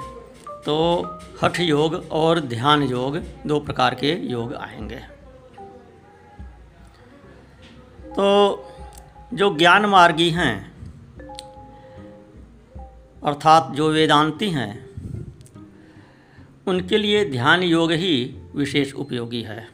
तो 0.49 1.05
हठ 1.43 1.61
योग 1.61 1.95
और 1.95 2.41
ध्यान 2.41 2.83
योग 2.83 3.19
दो 3.47 3.61
प्रकार 3.61 3.95
के 3.95 4.13
योग 4.31 4.55
आएँगे। 4.55 4.99
तो 8.11 8.27
जो 9.35 9.57
ज्ञान 9.57 9.87
मार्गी 9.87 10.31
हैं, 10.31 10.73
अर्थात 13.25 13.73
जो 13.75 13.91
वेदांती 13.91 14.51
हैं, 14.51 14.87
उनके 16.67 16.99
लिए 16.99 17.31
ध्यान 17.31 17.63
योग 17.63 17.93
ही 17.93 18.39
विशेष 18.55 18.95
उपयोगी 18.95 19.43
है। 19.43 19.69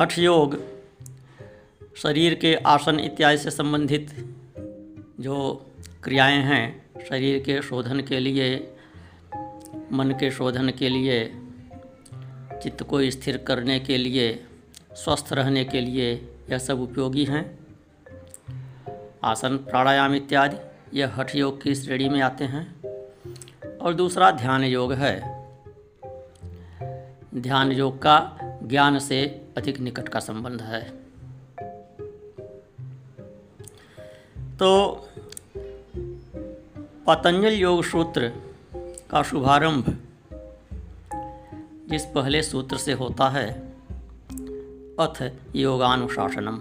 हठ 0.00 0.18
योग 0.18 0.75
शरीर 1.96 2.34
के 2.34 2.54
आसन 2.54 3.00
इत्यादि 3.00 3.38
से 3.38 3.50
संबंधित 3.50 4.34
जो 5.20 5.66
क्रियाएँ 6.02 6.42
हैं, 6.42 6.86
शरीर 7.08 7.42
के 7.42 7.62
शोधन 7.62 8.00
के 8.00 8.20
लिए, 8.20 8.76
मन 9.92 10.16
के 10.20 10.30
शोधन 10.30 10.70
के 10.70 10.88
लिए, 10.88 11.32
चित्त 12.62 12.82
को 12.82 13.10
स्थिर 13.10 13.36
करने 13.36 13.80
के 13.80 13.98
लिए, 13.98 14.46
स्वस्थ 14.92 15.28
रहने 15.32 15.64
के 15.64 15.80
लिए 15.80 16.14
यह 16.50 16.58
सब 16.58 16.80
उपयोगी 16.80 17.24
हैं। 17.24 17.58
आसन, 19.24 19.56
प्राणायाम 19.56 20.14
इत्यादि, 20.14 20.56
यह 21.00 21.10
हठ 21.14 21.36
योग 21.36 21.62
की 21.62 21.74
श्रेणी 21.74 22.08
में 22.08 22.20
आते 22.20 22.44
हैं। 22.44 22.80
और 23.76 23.94
दूसरा 23.94 24.30
ध्यान 24.30 24.64
योग 24.64 24.92
है। 24.92 25.20
ध्यान 27.34 27.72
योग 27.72 27.98
का 27.98 28.38
ज्ञान 28.62 28.98
से 28.98 29.48
अधिक 29.56 29.80
निकट 29.80 30.08
का 30.08 30.20
संबंध 30.20 30.62
है। 30.62 31.05
तो 34.58 34.92
पतंजल 37.06 37.52
योग 37.52 37.84
सूत्र 37.84 38.32
का 39.10 39.22
शुभारंभ 39.22 39.98
जिस 41.90 42.04
पहले 42.04 42.42
सूत्र 42.42 42.76
से 42.76 42.92
होता 42.92 43.28
है, 43.28 43.52
अथ 45.00 45.32
योगानुशासनम। 45.56 46.60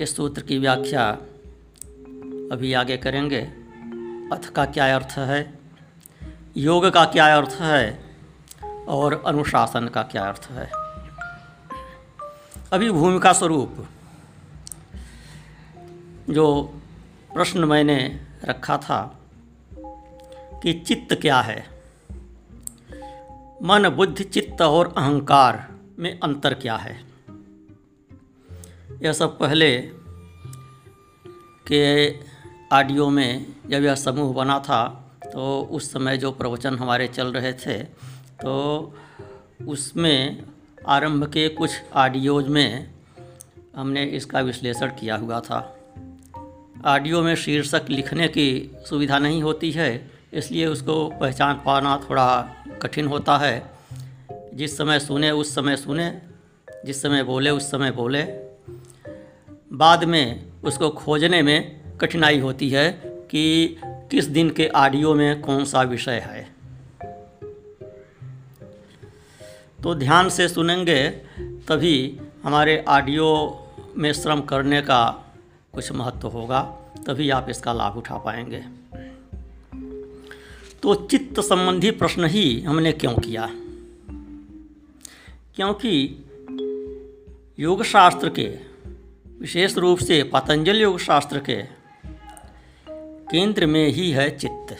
इस 0.00 0.16
सूत्र 0.16 0.42
की 0.42 0.58
व्याख्या 0.58 1.10
अभी 2.52 2.72
आगे 2.72 2.96
करेंगे। 2.96 3.40
अथ 4.32 4.48
का 4.48 4.64
क्या 4.64 4.96
अर्थ 4.96 5.18
है? 5.18 5.58
योग 6.56 6.86
का 6.86 7.04
क्या 7.04 7.36
अर्थ 7.36 7.50
है? 7.50 8.16
और 8.88 9.22
अनुशासन 9.26 9.88
का 9.88 10.02
क्या 10.02 10.28
अर्थ 10.28 10.48
है? 10.50 10.70
अभी 12.72 12.90
भूमिका 12.90 13.32
स्वरूप। 13.32 13.86
जो 16.30 16.62
प्रश्न 17.34 17.64
मैंने 17.64 18.20
रखा 18.44 18.78
था 18.78 19.18
कि 20.62 20.72
चित्त 20.72 21.14
क्या 21.14 21.40
है? 21.40 21.66
मन, 23.62 23.88
बुद्धि, 23.88 24.24
चित्त 24.24 24.62
और 24.62 24.94
अहंकार 24.96 25.74
में 25.98 26.20
अंतर 26.20 26.54
क्या 26.54 26.76
है? 26.76 27.04
यह 29.02 29.12
सब 29.12 29.38
पहले 29.38 29.78
के 31.72 32.16
ऑडियो 32.72 33.10
में 33.10 33.46
जब 33.66 33.82
यह 33.82 33.94
समूह 33.94 34.34
बना 34.34 34.58
था 34.58 35.10
तो 35.24 35.68
उस 35.70 35.92
समय 35.92 36.18
जो 36.18 36.32
प्रवचन 36.32 36.78
हमारे 36.78 37.08
चल 37.08 37.32
रहे 37.32 37.52
थे 37.52 37.84
तो 38.42 38.94
उसमें 39.66 40.42
आरंभ 40.88 41.24
के 41.24 41.48
कुछ 41.48 41.70
ऑडियोज 41.94 42.48
में 42.48 42.94
हमने 43.76 44.04
इसका 44.04 44.40
विश्लेषण 44.40 44.88
किया 44.88 45.16
हुआ 45.16 45.40
था। 45.40 45.75
ऑडियो 46.84 47.22
में 47.22 47.34
शीर्षक 47.34 47.82
लिखने 47.90 48.28
की 48.28 48.76
सुविधा 48.88 49.18
नहीं 49.18 49.42
होती 49.42 49.70
है, 49.70 50.10
इसलिए 50.32 50.66
उसको 50.66 51.08
पहचान 51.08 51.54
पाना 51.66 52.06
थोड़ा 52.10 52.56
कठिन 52.82 53.06
होता 53.06 53.38
है। 53.38 53.70
जिस 54.54 54.76
समय 54.78 54.98
सुने, 54.98 55.30
उस 55.30 55.54
समय 55.54 55.76
सुने, 55.76 56.22
जिस 56.86 57.02
समय 57.02 57.22
बोले, 57.22 57.50
उस 57.50 57.70
समय 57.70 57.90
बोले। 57.90 58.22
बाद 59.72 60.04
में 60.04 60.44
उसको 60.64 60.90
खोजने 60.90 61.42
में 61.42 61.82
कठिनाई 61.98 62.38
होती 62.38 62.70
है 62.70 63.02
कि 63.04 63.76
किस 63.84 64.24
दिन 64.24 64.50
के 64.50 64.68
ऑडियो 64.68 65.14
में 65.14 65.40
कौन 65.40 65.64
सा 65.64 65.82
विषय 65.82 66.18
है। 66.18 66.56
तो 69.82 69.94
ध्यान 69.94 70.28
से 70.28 70.48
सुनेंगे, 70.48 71.08
तभी 71.40 72.20
हमारे 72.42 72.84
ऑडियो 72.88 73.58
में 73.96 74.12
श्रम 74.12 74.40
करने 74.40 74.82
का 74.82 75.25
कुछ 75.76 75.92
महत्व 75.92 76.28
होगा, 76.28 76.62
तभी 77.06 77.30
आप 77.30 77.46
इसका 77.50 77.72
लाभ 77.72 77.96
उठा 77.96 78.16
पाएँगे। 78.18 78.64
तो 80.82 80.94
चित्त 80.94 81.40
संबंधी 81.40 81.90
प्रश्न 81.90 82.24
ही 82.24 82.60
हमने 82.60 82.92
क्यों 82.92 83.14
किया? 83.14 83.50
क्योंकि 85.56 86.24
योग 87.58 87.82
शास्त्र 87.84 88.28
के, 88.28 88.46
विशेष 89.40 89.76
रूप 89.78 89.98
से 89.98 90.22
पतंजलि 90.22 90.82
योग 90.82 90.98
शास्त्र 90.98 91.38
के 91.38 91.62
केंद्र 93.30 93.66
में 93.66 93.88
ही 93.88 94.10
है 94.10 94.38
चित्त। 94.38 94.76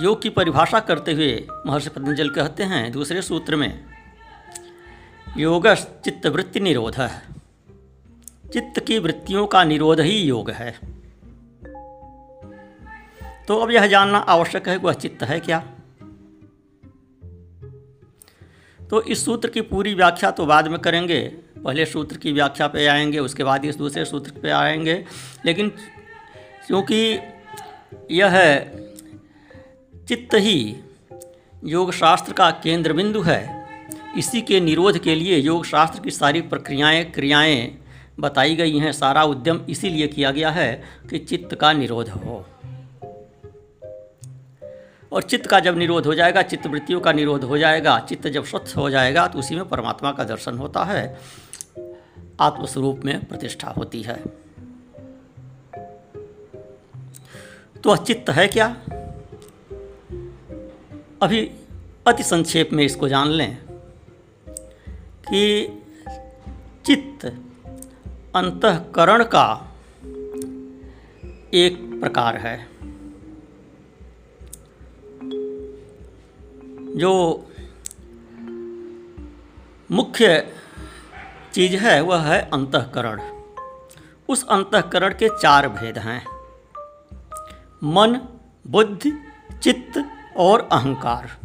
योग 0.00 0.22
की 0.22 0.30
परिभाषा 0.30 0.80
करते 0.80 1.12
हुए 1.12 1.48
महर्षि 1.66 1.88
पतंजलि 1.88 2.28
कहते 2.28 2.62
हैं, 2.62 2.92
दूसरे 2.92 3.22
सूत्र 3.22 3.56
में 3.56 3.84
योग 5.36 5.68
चित्त 5.74 6.26
वृत्ति 6.26 6.60
निरोध 6.60 6.94
है 6.94 7.36
चित्त 8.56 8.78
की 8.80 8.98
वृत्तियों 8.98 9.46
का 9.46 9.64
निरोध 9.64 10.00
ही 10.00 10.20
योग 10.22 10.50
है। 10.50 10.78
तो 13.48 13.56
अब 13.56 13.70
यह 13.70 13.86
जानना 13.86 14.18
आवश्यक 14.18 14.68
है 14.68 14.78
कि 14.78 14.84
वह 14.84 14.92
चित्त 14.92 15.22
है 15.22 15.40
क्या? 15.40 15.58
तो 18.90 19.02
इस 19.02 19.24
सूत्र 19.24 19.48
की 19.48 19.60
पूरी 19.60 19.94
व्याख्या 19.94 20.30
तो 20.30 20.46
बाद 20.46 20.68
में 20.68 20.78
करेंगे। 20.78 21.20
पहले 21.64 21.86
सूत्र 21.86 22.16
की 22.16 22.32
व्याख्या 22.32 22.68
पे 22.68 22.86
आएँगे, 22.86 23.18
उसके 23.18 23.44
बाद 23.44 23.64
इस 23.64 23.76
दूसरे 23.76 24.04
सूत्र 24.04 24.30
पे 24.30 24.50
आएँगे। 24.50 25.04
लेकिन 25.44 25.68
क्योंकि 26.66 27.18
यह 28.10 28.58
चित्त 30.08 30.34
ही 30.34 30.76
योग 31.64 31.92
शास्त्र 31.92 32.32
का 32.32 32.50
केंद्र 32.50 32.92
बिंदु 32.92 33.22
है, 33.22 33.66
इसी 34.18 34.42
के 34.42 34.60
निरोध 34.60 34.98
के 34.98 35.14
लिए 35.14 35.36
योग 35.36 35.64
शास्त्र 35.64 36.00
की 36.00 36.10
सारी 36.10 36.40
प्रक्रियाएँ, 36.40 37.04
क्रियाएँ 37.04 37.85
बताई 38.20 38.56
गई 38.56 38.78
हैं। 38.78 38.92
सारा 38.92 39.24
उद्यम 39.24 39.60
इसीलिए 39.68 40.06
किया 40.06 40.30
गया 40.30 40.50
है 40.50 40.82
कि 41.10 41.18
चित्त 41.18 41.54
का 41.54 41.72
निरोध 41.72 42.08
हो। 42.08 42.46
और 45.12 45.22
चित्त 45.22 45.46
का 45.46 45.60
जब 45.60 45.78
निरोध 45.78 46.06
हो 46.06 46.14
जाएगा 46.14 46.42
चित्त 46.42 46.66
वृत्तियों 46.66 47.00
का 47.00 47.12
निरोध 47.12 47.44
हो 47.44 47.58
जाएगा, 47.58 47.98
चित्त 47.98 48.28
जब 48.28 48.44
स्वच्छ 48.44 48.76
हो 48.76 48.90
जाएगा 48.90 49.26
तो 49.26 49.38
उसी 49.38 49.54
में 49.54 49.68
परमात्मा 49.68 50.12
का 50.12 50.24
दर्शन 50.24 50.58
होता 50.58 50.84
है। 50.84 51.18
आत्मस्वरूप 52.40 53.00
में 53.04 53.24
प्रतिष्ठा 53.24 53.68
होती 53.68 54.02
है। 54.02 54.22
तो 57.84 57.96
चित्त 57.96 58.30
है 58.30 58.48
क्या? 58.48 58.66
अभी 61.22 61.50
अति 62.06 62.22
संक्षेप 62.22 62.70
में 62.72 62.84
इसको 62.84 63.08
जान 63.08 63.28
लें 63.28 63.58
कि 65.28 65.68
चित्त 66.86 67.26
अंतकरण 68.36 69.24
का 69.24 69.74
एक 71.54 72.00
प्रकार 72.00 72.36
है, 72.36 72.68
जो 76.96 77.46
मुख्य 79.90 80.54
चीज़ 81.52 81.76
है, 81.76 82.00
वह 82.00 82.20
है 82.20 82.50
अंतकरण। 82.52 83.22
उस 84.28 84.46
अंतकरण 84.46 85.14
के 85.14 85.28
चार 85.28 85.68
भेद 85.68 85.98
हैं। 85.98 86.26
मन, 87.84 88.20
बुद्धि, 88.66 89.12
चित्त 89.62 90.04
और 90.36 90.68
अहंकार। 90.72 91.36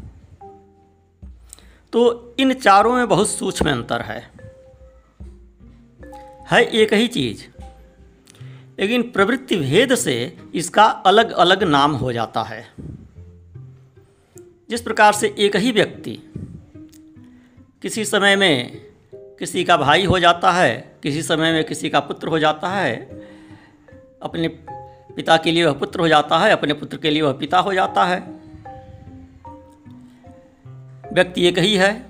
तो 1.94 2.34
इन 2.40 2.54
चारों 2.54 2.94
में 2.94 3.08
बहुत 3.08 3.30
सूक्ष्म 3.30 3.72
अंतर 3.72 4.02
है। 4.02 4.31
है 6.52 6.64
एक 6.64 6.94
ही 6.94 7.08
चीज़। 7.08 7.64
लेकिन 8.80 9.02
प्रवृत्ति 9.12 9.56
भेद 9.56 9.96
से 9.96 10.38
इसका 10.56 10.84
अलग 10.84 11.32
अलग 11.32 11.64
नाम 11.64 11.92
हो 11.92 12.14
जाता 12.14 12.44
है। 12.44 12.68
जिस 14.70 14.82
प्रकार 14.82 15.14
से 15.14 15.36
एक 15.40 15.56
ही 15.56 15.72
व्यक्ति 15.72 16.20
किसी 17.82 18.06
समय 18.06 18.36
में 18.36 18.82
किसी 19.14 19.64
का 19.64 19.78
भाई 19.78 20.06
हो 20.06 20.20
जाता 20.20 20.52
है, 20.52 21.00
किसी 21.04 21.22
समय 21.22 21.52
में 21.52 21.64
किसी 21.64 21.90
का 21.90 22.00
पुत्र 22.00 22.28
हो 22.28 22.40
जाता 22.40 22.70
है, 22.70 22.96
अपने 24.22 24.48
पिता 25.16 25.38
के 25.38 25.52
लिए 25.52 25.66
वह 25.66 25.74
पुत्र 25.74 26.00
हो 26.00 26.08
जाता 26.08 26.40
है, 26.40 26.52
अपने 26.52 26.74
पुत्र 26.74 26.98
के 26.98 27.10
लिए 27.10 27.22
वह 27.22 27.34
पिता 27.34 27.60
हो 27.60 27.74
जाता 27.74 28.06
है। 28.06 28.20
व्यक्ति 31.14 31.48
एक 31.48 31.60
ही 31.60 31.76
है। 31.76 32.06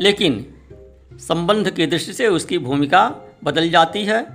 लेकिन 0.00 0.59
संबंध 1.28 1.70
की 1.70 1.86
दृष्टि 1.86 2.12
से 2.12 2.26
उसकी 2.26 2.58
भूमिका 2.58 3.14
बदल 3.44 3.70
जाती 3.70 4.04
है। 4.04 4.26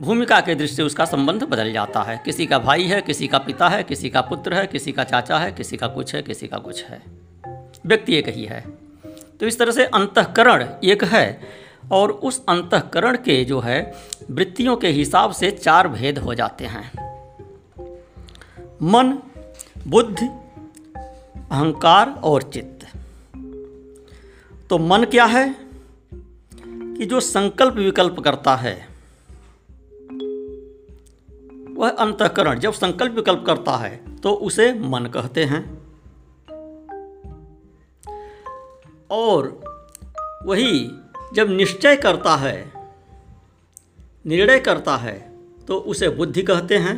भूमिका 0.00 0.40
के 0.40 0.54
दृष्टि 0.54 0.76
से 0.76 0.82
उसका 0.82 1.04
संबंध 1.04 1.42
बदल 1.42 1.72
जाता 1.72 2.02
है। 2.02 2.22
किसी 2.24 2.46
का 2.46 2.58
भाई 2.58 2.82
है, 2.82 3.02
किसी 3.02 3.28
का 3.28 3.38
पिता 3.38 3.68
है, 3.68 3.82
किसी 3.82 4.10
का 4.10 4.20
पुत्र 4.20 4.54
है, 4.54 4.66
किसी 4.66 4.92
का 4.92 5.04
चाचा 5.04 5.38
है, 5.38 5.52
किसी 5.52 5.76
का 5.76 5.88
कुछ 5.88 6.14
है, 6.14 6.22
किसी 6.22 6.48
का 6.48 6.58
कुछ 6.58 6.84
है। 6.84 7.02
व्यक्ति 7.86 8.14
एक 8.14 8.28
ही 8.28 8.44
है। 8.44 8.64
तो 9.40 9.46
इस 9.46 9.58
तरह 9.58 9.72
से 9.72 9.84
अंतकरण 9.84 10.68
एक 10.84 11.04
है 11.04 11.40
और 11.92 12.10
उस 12.10 12.44
अंतकरण 12.48 13.16
के 13.16 13.44
जो 13.44 13.60
है, 13.60 13.94
वृत्तियों 14.30 14.76
के 14.76 14.88
हिसाब 14.88 15.32
से 15.32 15.50
चार 15.50 15.88
भेद 15.88 16.18
हो 16.18 16.34
जाते 16.34 16.64
हैं। 16.64 16.92
मन, 18.82 19.18
बुद्धि, 19.88 20.26
अहंकार 21.50 22.10
और 22.10 22.42
चित्त। 22.42 22.86
तो 24.70 24.78
मन 24.78 25.04
क्या 25.04 25.24
है? 25.24 25.61
कि 27.02 27.06
जो 27.06 27.20
संकल्प 27.20 27.74
विकल्प 27.74 28.18
करता 28.20 28.54
है, 28.56 28.74
वह 31.74 31.90
अंतकरण, 31.90 32.58
जब 32.58 32.72
संकल्प 32.72 33.12
विकल्प 33.12 33.42
करता 33.46 33.76
है 33.76 34.20
तो 34.20 34.32
उसे 34.32 34.72
मन 34.80 35.06
कहते 35.06 35.44
हैं। 35.44 35.62
और 39.10 39.60
वही 40.46 40.90
जब 41.34 41.50
निश्चय 41.50 41.96
करता 41.96 42.36
है, 42.36 42.72
निर्णय 44.26 44.60
करता 44.60 44.96
है 44.96 45.18
तो 45.68 45.78
उसे 45.78 46.08
बुद्धि 46.08 46.42
कहते 46.42 46.78
हैं। 46.78 46.96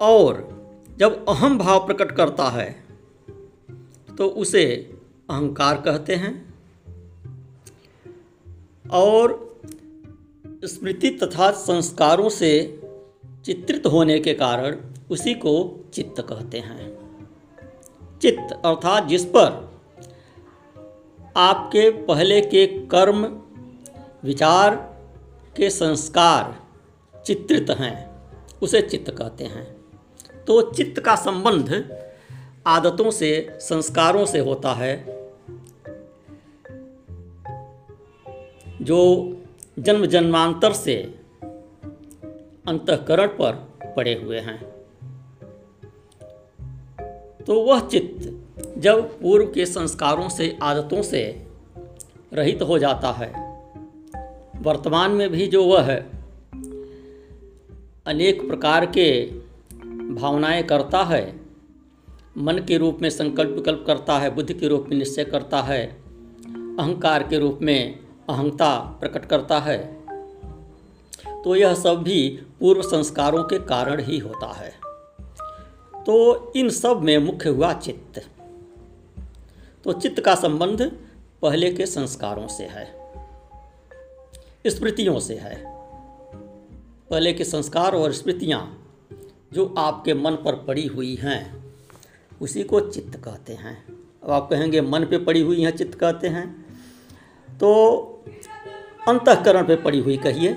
और 0.00 0.46
जब 0.98 1.24
अहम 1.28 1.58
भाव 1.58 1.86
प्रकट 1.86 2.12
करता 2.12 2.48
है 2.50 2.87
तो 4.18 4.26
उसे 4.26 4.66
अहंकार 5.30 5.80
कहते 5.80 6.14
हैं। 6.14 6.54
और 8.92 9.48
स्मृति 10.64 11.10
तथा 11.10 11.50
संस्कारों 11.50 12.28
से 12.28 12.80
चित्रित 13.44 13.86
होने 13.86 14.20
के 14.20 14.34
कारण 14.34 14.76
उसी 15.10 15.34
को 15.34 15.84
चित्त 15.94 16.20
कहते 16.20 16.58
हैं। 16.58 16.98
चित्त 18.22 18.62
अर्थात 18.64 19.06
जिस 19.06 19.24
पर 19.24 19.78
आपके 21.36 21.90
पहले 21.90 22.40
के 22.40 22.66
कर्म, 22.66 23.42
विचार 24.24 24.76
के 25.56 25.70
संस्कार 25.70 26.66
चित्रित 27.26 27.70
हैं, 27.70 28.10
उसे 28.62 28.82
चित्त 28.82 29.10
कहते 29.10 29.44
हैं। 29.44 29.76
तो 30.46 30.72
चित्त 30.72 31.00
का 31.00 31.16
संबंध 31.16 31.98
आदतों 32.68 33.10
से, 33.10 33.48
संस्कारों 33.52 34.26
से 34.26 34.38
होता 34.38 34.72
है। 34.72 35.06
जो 38.82 39.32
जन्म 39.78 40.06
जन्मांतर 40.06 40.72
से 40.72 41.14
अंतकरण 42.66 43.26
पर 43.26 43.52
पड़े 43.96 44.14
हुए 44.14 44.38
हैं। 44.38 44.64
तो 47.46 47.62
वह 47.62 47.88
चित्त 47.88 48.46
जब 48.78 49.20
पूर्व 49.20 49.46
के 49.46 49.66
संस्कारों 49.66 50.28
से, 50.28 50.58
आदतों 50.62 51.02
से 51.02 51.46
रहित 52.32 52.62
हो 52.62 52.78
जाता 52.78 53.12
है, 53.12 53.48
वर्तमान 54.56 55.10
में 55.10 55.30
भी 55.30 55.46
जो 55.46 55.64
वह 55.64 55.96
अनेक 58.06 58.48
प्रकार 58.48 58.86
के 58.86 59.26
भावनाएँ 60.14 60.62
करता 60.62 61.04
है 61.04 61.47
मन 62.38 62.58
के 62.58 62.76
रूप 62.78 62.98
में 63.02 63.08
संकल्प 63.10 63.50
विकल्प 63.50 63.84
करता 63.86 64.18
है, 64.18 64.30
बुद्धि 64.30 64.54
के 64.54 64.68
रूप 64.68 64.86
में 64.88 64.96
निश्चय 64.96 65.24
करता 65.24 65.62
है, 65.62 65.86
अहंकार 66.78 67.22
के 67.22 67.38
रूप 67.38 67.58
में 67.62 67.98
अहंता 68.30 68.78
प्रकट 69.00 69.24
करता 69.24 69.58
है। 69.58 69.78
तो 71.44 71.56
यह 71.56 71.74
सब 71.74 72.02
भी 72.02 72.28
पूर्व 72.60 72.82
संस्कारों 72.82 73.44
के 73.44 73.58
कारण 73.58 74.02
ही 74.02 74.18
होता 74.18 74.52
है। 74.52 74.72
तो 76.06 76.52
इन 76.56 76.68
सब 76.70 77.02
में 77.02 77.18
मुख्य 77.18 77.48
हुआ 77.48 77.72
चित्त। 77.72 78.24
तो 79.84 79.92
चित्त 79.92 80.20
का 80.20 80.34
संबंध 80.34 80.82
पहले 81.42 81.72
के 81.72 81.86
संस्कारों 81.86 82.46
से 82.48 82.64
है, 82.64 82.86
स्मृतियों 84.66 85.18
से 85.20 85.34
है। 85.34 85.62
पहले 87.10 87.32
के 87.32 87.44
संस्कार 87.44 87.94
और 87.94 88.12
स्मृतियाँ 88.12 88.62
जो 89.52 89.74
आपके 89.78 90.14
मन 90.14 90.32
पर 90.34 90.54
पड़ी 90.54 90.86
हुई 90.86 91.14
हैं 91.14 91.57
उसी 92.40 92.62
को 92.62 92.80
चित्त 92.80 93.16
कहते 93.16 93.52
हैं। 93.52 93.84
अब 94.24 94.30
आप 94.30 94.48
कहेंगे, 94.50 94.80
मन 94.80 95.04
पे 95.04 95.18
पड़ी 95.18 95.40
हुई 95.40 95.62
हैं 95.62 95.76
चित्त 95.76 95.98
कहते 95.98 96.28
हैं। 96.28 96.46
तो 97.60 98.24
अंतकरण 99.08 99.66
पे 99.66 99.76
पड़ी 99.76 100.00
हुई 100.00 100.16
कहिए। 100.16 100.56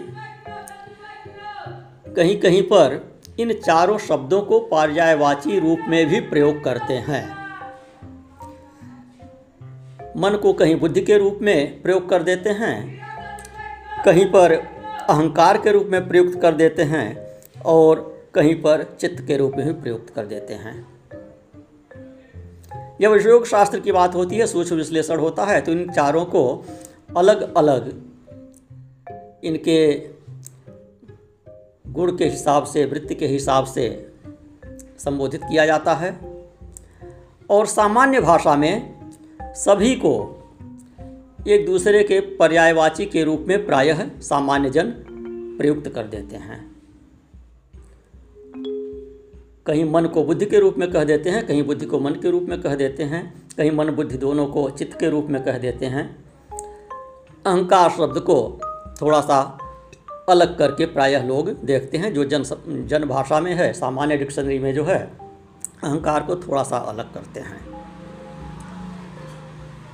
कहीं 2.15 2.39
कहीं 2.39 2.63
पर 2.63 3.19
इन 3.39 3.53
चारों 3.53 3.97
शब्दों 3.97 4.41
को 4.41 4.59
पर्यायवाची 4.59 5.59
रूप 5.59 5.79
में 5.87 6.05
भी 6.07 6.19
प्रयोग 6.19 6.63
करते 6.63 6.93
हैं। 6.93 7.41
मन 10.17 10.37
को 10.37 10.53
कहीं 10.53 10.75
बुद्धि 10.75 11.01
के 11.01 11.17
रूप 11.17 11.39
में 11.41 11.81
प्रयोग 11.81 12.09
कर 12.09 12.23
देते 12.23 12.49
हैं, 12.49 13.01
कहीं 14.05 14.25
पर 14.25 14.51
अहंकार 15.09 15.57
के 15.57 15.71
रूप 15.71 15.87
में 15.87 16.07
प्रयुक्त 16.07 16.41
कर 16.41 16.53
देते 16.53 16.83
हैं, 16.83 17.05
और 17.65 18.27
कहीं 18.35 18.55
पर 18.55 18.83
चित्त 19.01 19.23
के 19.27 19.37
रूप 19.37 19.53
में 19.57 19.65
भी 19.67 19.73
प्रयुक्त 19.73 20.09
कर 20.09 20.25
देते 20.25 20.53
हैं। 20.53 21.00
जब 23.01 23.13
योग 23.25 23.45
शास्त्र 23.45 23.79
की 23.79 23.91
बात 23.91 24.15
होती 24.15 24.35
है, 24.35 24.47
सूक्ष्म 24.47 24.75
विश्लेषण 24.75 25.19
होता 25.19 25.45
है 25.45 25.61
तो 25.61 25.71
इन 25.71 25.91
चारों 25.91 26.25
को 26.25 26.65
अलग 27.17 27.55
अलग 27.55 28.01
इनके 29.43 30.09
गुण 31.87 32.17
के 32.17 32.25
हिसाब 32.25 32.63
से, 32.63 32.85
वृत्ति 32.85 33.15
के 33.15 33.27
हिसाब 33.27 33.65
से 33.65 34.13
संबोधित 34.97 35.43
किया 35.43 35.65
जाता 35.65 35.93
है। 35.93 36.19
और 37.49 37.65
सामान्य 37.65 38.21
भाषा 38.21 38.55
में 38.55 38.93
सभी 39.41 39.95
को 39.95 40.37
एक 41.47 41.65
दूसरे 41.65 42.03
के 42.03 42.19
पर्यायवाची 42.19 43.05
के 43.05 43.23
रूप 43.23 43.45
में 43.47 43.65
प्रायः 43.65 44.19
सामान्य 44.19 44.69
जन 44.69 44.93
प्रयुक्त 45.57 45.89
कर 45.89 46.03
देते 46.03 46.35
हैं। 46.35 46.70
कहीं 49.65 49.83
मन 49.85 50.05
को 50.05 50.23
बुद्धि 50.23 50.45
के 50.45 50.59
रूप 50.59 50.75
में 50.77 50.91
कह 50.91 51.03
देते 51.03 51.29
हैं, 51.29 51.47
कहीं 51.47 51.63
बुद्धि 51.63 51.85
को 51.85 51.99
मन 51.99 52.11
के 52.11 52.29
रूप 52.29 52.43
में 52.43 52.61
कह 52.61 52.75
देते 52.75 53.03
हैं, 53.03 53.47
कहीं 53.57 53.71
मन 53.71 53.89
बुद्धि 53.89 54.17
दोनों 54.17 54.45
को 54.47 54.69
चित्त 54.69 54.99
के 54.99 55.09
रूप 55.09 55.27
में 55.29 55.43
कह 55.43 55.57
देते 55.57 55.85
हैं। 55.85 56.25
अहंकार 57.45 57.89
शब्द 57.89 58.19
को 58.19 58.59
थोड़ा 59.01 59.21
सा 59.21 59.57
अलग 60.29 60.57
करके 60.57 60.85
प्रायः 60.85 61.23
लोग 61.23 61.49
देखते 61.65 61.97
हैं, 61.97 62.13
जो 62.13 62.25
जन 62.25 62.43
जन 62.87 63.05
भाषा 63.05 63.39
में 63.39 63.53
है, 63.53 63.73
सामान्य 63.73 64.17
डिक्शनरी 64.17 64.59
में 64.59 64.73
जो 64.73 64.83
है, 64.83 64.99
अहंकार 65.83 66.23
को 66.23 66.35
थोड़ा 66.35 66.63
सा 66.63 66.77
अलग 66.77 67.13
करते 67.13 67.39
हैं। 67.39 67.59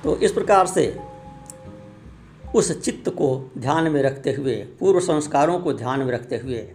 तो 0.04 0.16
इस 0.16 0.32
प्रकार 0.32 0.66
से 0.66 0.96
उस 2.54 2.80
चित्त 2.80 3.08
को 3.08 3.50
ध्यान 3.58 3.90
में 3.92 4.02
रखते 4.02 4.32
हुए, 4.32 4.54
पूर्व 4.80 5.00
संस्कारों 5.00 5.58
को 5.58 5.72
ध्यान 5.72 6.00
में 6.00 6.12
रखते 6.12 6.36
हुए 6.36 6.68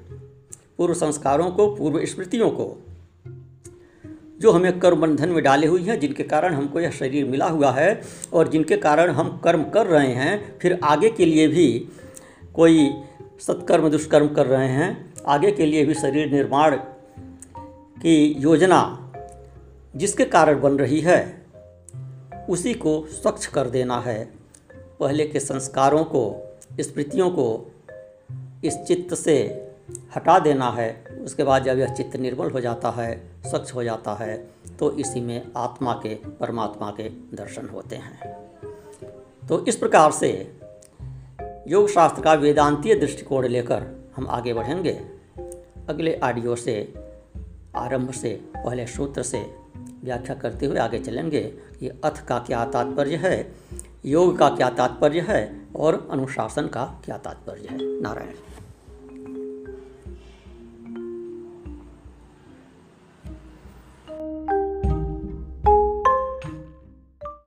पूर्व 0.77 0.93
संस्कारों 0.93 1.51
को, 1.51 1.75
पूर्व 1.75 2.05
स्मृतियों 2.05 2.49
को, 2.49 2.77
जो 4.41 4.51
हमें 4.51 4.79
कर्म 4.79 5.01
बंधन 5.01 5.29
में 5.29 5.43
डाले 5.43 5.67
हुई 5.67 5.83
हैं, 5.83 5.99
जिनके 5.99 6.23
कारण 6.23 6.53
हमको 6.53 6.79
यह 6.79 6.91
शरीर 6.91 7.25
मिला 7.25 7.45
हुआ 7.45 7.71
है 7.71 8.01
और 8.33 8.47
जिनके 8.47 8.77
कारण 8.77 9.09
हम 9.09 9.41
कर्म 9.43 9.63
कर 9.63 9.87
रहे 9.87 10.13
हैं, 10.13 10.59
फिर 10.59 10.79
आगे 10.83 11.09
के 11.09 11.25
लिए 11.25 11.47
भी 11.47 11.87
कोई 12.53 12.93
सत्कर्म, 13.39 13.89
दुष्कर्म 13.89 14.27
कर 14.27 14.45
रहे 14.45 14.67
हैं, 14.67 15.13
आगे 15.27 15.51
के 15.51 15.65
लिए 15.65 15.85
भी 15.85 15.93
शरीर 15.93 16.31
निर्माण 16.31 16.75
की 18.01 18.35
योजना 18.39 18.99
जिसके 19.95 20.25
कारण 20.25 20.61
बन 20.61 20.71
रही 20.71 20.99
है, 20.99 21.45
उसी 22.49 22.73
को 22.73 23.05
स्वच्छ 23.05 23.45
कर 23.45 23.69
देना 23.69 23.99
है। 23.99 24.33
पहले 24.99 25.27
के 25.27 25.39
संस्कारों 25.39 26.03
को, 26.03 26.55
स्मृतियों 26.81 27.29
को 27.29 27.71
इस 28.65 28.77
चित्त 28.77 29.13
से 29.13 29.62
हटा 30.15 30.39
देना 30.39 30.69
है, 30.69 31.03
उसके 31.21 31.43
बाद 31.43 31.63
जब 31.63 31.77
यह 31.77 31.93
चित्त 31.93 32.15
निर्मल 32.15 32.49
हो 32.49 32.59
जाता 32.59 32.89
है, 32.89 33.27
स्वच्छ 33.45 33.75
हो 33.75 33.83
जाता 33.83 34.13
है 34.13 34.47
तो 34.79 34.91
इसी 34.91 35.21
में 35.21 35.47
आत्मा 35.57 35.93
के, 35.93 36.15
परमात्मा 36.15 36.91
के 36.91 37.09
दर्शन 37.09 37.69
होते 37.69 37.95
हैं। 37.95 38.51
तो 39.49 39.65
इस 39.65 39.75
प्रकार 39.75 40.11
से 40.11 40.59
योग 41.67 41.89
शास्त्र 41.89 42.21
का 42.21 42.33
वेदांतीय 42.33 42.95
दृष्टिकोण 42.95 43.47
लेकर 43.47 44.11
हम 44.15 44.27
आगे 44.27 44.53
बढ़ेंगे। 44.53 45.01
अगले 45.89 46.19
ऑडियो 46.23 46.55
से, 46.55 46.93
आरंभ 47.75 48.11
से, 48.11 48.41
पहले 48.57 48.87
सूत्र 48.87 49.23
से 49.23 49.55
व्याख्या 50.03 50.35
करते 50.35 50.65
हुए 50.65 50.77
आगे 50.77 50.99
चलेंगे। 50.99 51.53
कि 51.79 51.89
अथ 51.89 52.25
का 52.25 52.39
क्या 52.39 52.65
तात्पर्य 52.65 53.15
है, 53.15 53.55
योग 54.05 54.37
का 54.37 54.49
क्या 54.49 54.69
तात्पर्य 54.69 55.19
है 55.19 55.67
और 55.75 56.07
अनुशासन 56.11 56.67
का 56.67 57.01
क्या 57.05 57.17
तात्पर्य 57.17 57.67
है? 57.71 58.01
नारायण। 58.01 58.33